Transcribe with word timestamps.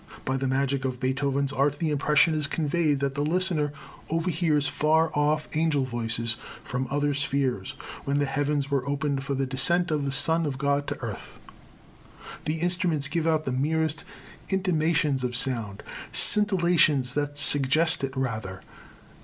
By 0.25 0.35
the 0.35 0.47
magic 0.47 0.83
of 0.83 0.99
Beethoven's 0.99 1.53
art 1.53 1.77
the 1.77 1.91
impression 1.91 2.33
is 2.33 2.47
conveyed 2.47 3.01
that 3.01 3.13
the 3.13 3.21
listener 3.21 3.71
overhears 4.09 4.65
far 4.67 5.11
off 5.15 5.47
angel 5.53 5.83
voices 5.85 6.37
from 6.63 6.87
other 6.89 7.13
spheres, 7.13 7.75
when 8.05 8.17
the 8.17 8.25
heavens 8.25 8.71
were 8.71 8.89
opened 8.89 9.23
for 9.23 9.35
the 9.35 9.45
descent 9.45 9.91
of 9.91 10.03
the 10.03 10.11
Son 10.11 10.47
of 10.47 10.57
God 10.57 10.87
to 10.87 10.99
earth. 11.03 11.39
The 12.45 12.61
instruments 12.61 13.07
give 13.07 13.27
out 13.27 13.45
the 13.45 13.51
merest 13.51 14.03
intimations 14.49 15.23
of 15.23 15.35
sound, 15.35 15.83
scintillations 16.11 17.13
that 17.13 17.37
suggest 17.37 18.03
it 18.03 18.17
rather. 18.17 18.63